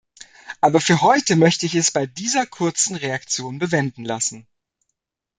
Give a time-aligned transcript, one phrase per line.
[0.61, 4.47] Aber für heute möchte ich es bei dieser kurzen Reaktion bewenden lassen.